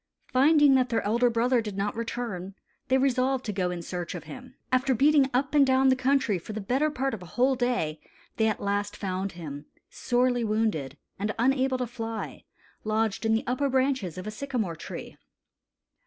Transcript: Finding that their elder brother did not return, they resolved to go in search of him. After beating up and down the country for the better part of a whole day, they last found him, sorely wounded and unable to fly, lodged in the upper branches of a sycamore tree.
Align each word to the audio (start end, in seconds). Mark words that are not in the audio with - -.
Finding 0.33 0.73
that 0.73 0.89
their 0.89 1.03
elder 1.03 1.29
brother 1.29 1.61
did 1.61 1.77
not 1.77 1.95
return, 1.95 2.55
they 2.87 2.97
resolved 2.97 3.45
to 3.45 3.53
go 3.53 3.69
in 3.69 3.83
search 3.83 4.15
of 4.15 4.23
him. 4.23 4.55
After 4.71 4.95
beating 4.95 5.29
up 5.31 5.53
and 5.53 5.63
down 5.63 5.89
the 5.89 5.95
country 5.95 6.39
for 6.39 6.53
the 6.53 6.59
better 6.59 6.89
part 6.89 7.13
of 7.13 7.21
a 7.21 7.27
whole 7.27 7.53
day, 7.53 7.99
they 8.37 8.51
last 8.55 8.97
found 8.97 9.33
him, 9.33 9.67
sorely 9.91 10.43
wounded 10.43 10.97
and 11.19 11.35
unable 11.37 11.77
to 11.77 11.85
fly, 11.85 12.45
lodged 12.83 13.27
in 13.27 13.33
the 13.35 13.45
upper 13.45 13.69
branches 13.69 14.17
of 14.17 14.25
a 14.25 14.31
sycamore 14.31 14.75
tree. 14.75 15.17